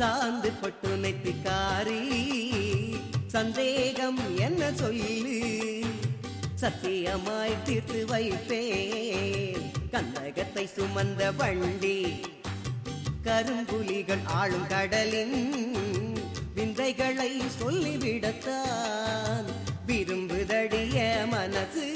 [0.00, 2.02] சாந்து பட்டு நெத்திக்காரி
[3.26, 5.84] சந்தேகம் என்ன சொல்லு?
[6.60, 9.70] சத்தியமாய் தீர்த்து வைப்பேன்.
[9.90, 12.20] கந்தகத்தை சுமந்த வண்டி
[13.24, 16.16] கரும்புலிகள் ஆளும் கடலின்
[16.54, 19.44] விந்தைகளை சொல்லிவிடத்தான்.
[19.86, 21.86] விரும்புதடிய மனசு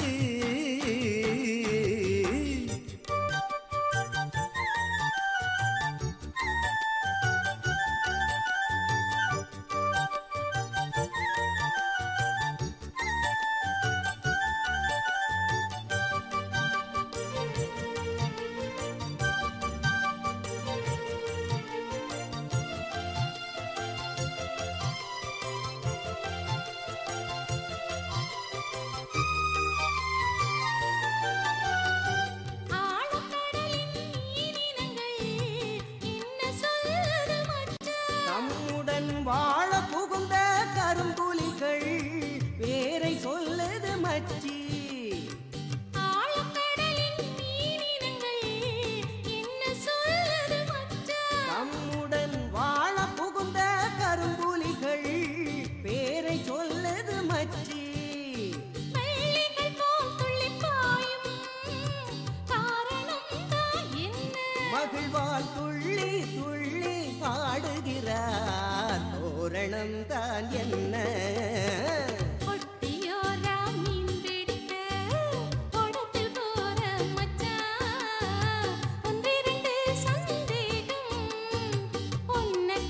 [39.24, 40.34] வாழ புகுந்த
[40.76, 41.86] கரும்புலிகள்
[42.58, 44.56] பேரை சொல்லுது மச்சி.
[46.04, 47.20] ஆழக்கடலின்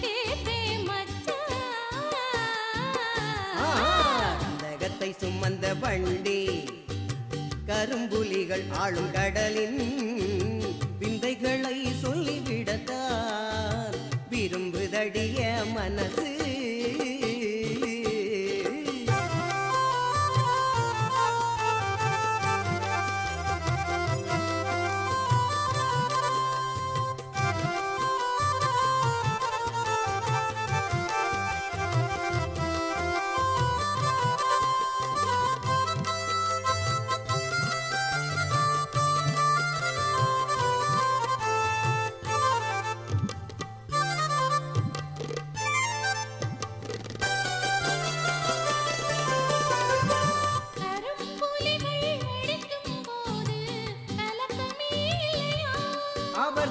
[0.03, 2.11] கேட்பேன் மச்சான்
[4.39, 6.41] கந்தகத்தை சுமந்த வண்டி
[7.67, 9.81] கரும்புலிகள் ஆளும் கடலின்
[10.99, 13.95] விந்தைகளை சொல்லிவிடத்தான்.
[14.31, 15.41] விரும்புதடிய
[15.75, 16.27] மனசு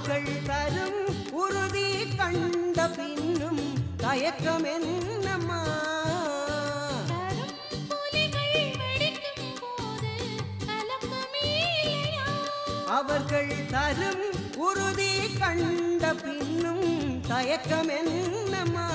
[0.05, 0.97] அவர்கள் தரும்
[1.33, 1.85] உறுதி
[2.17, 3.61] கண்ட பின்னும்
[3.97, 5.59] தயக்கம் என்னம்மா?
[12.89, 14.25] அவர்கள் தரும்
[14.59, 16.85] உறுதி கண்ட பின்னும்
[17.27, 18.87] தயக்கம் என்னம்மா?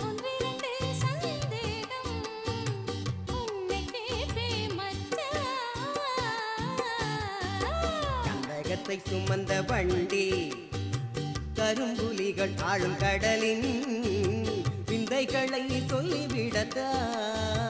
[0.00, 0.72] ஒன்றிரண்டு
[1.02, 2.16] சந்தேகம்
[3.36, 5.86] உன்னை கேட்பேன் மச்சான்
[8.26, 10.26] கந்தகத்தை சுமந்த வண்டி
[11.54, 13.66] கரும்புலிகள் ஆளும் கடலின்
[14.90, 17.69] விந்தைகளை சொல்லிவிடத்தான்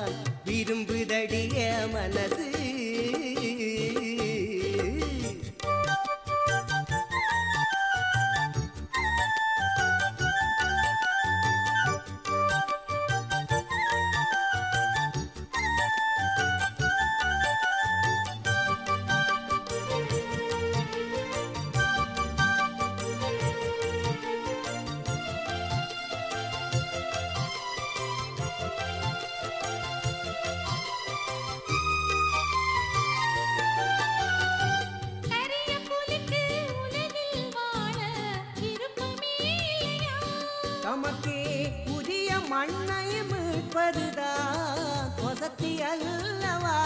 [40.83, 41.41] தமக்கே
[41.87, 43.01] புதிய மண்ணை
[43.31, 44.89] மீட்பதுதான்
[45.21, 46.77] வசதி அல்லவா?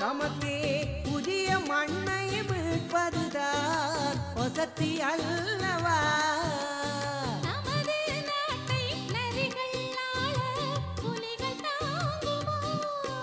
[0.00, 0.56] தமக்கே
[1.06, 5.98] புதிய மண்ணை மீட்பதுதான் வசதி அல்லவா?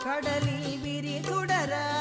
[0.06, 2.00] கடலில் விரி சுடராய்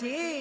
[0.00, 0.39] ati